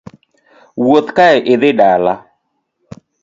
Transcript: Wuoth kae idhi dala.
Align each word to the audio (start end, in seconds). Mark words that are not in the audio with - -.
Wuoth 0.83 1.09
kae 1.17 1.37
idhi 1.53 1.69
dala. 1.79 2.13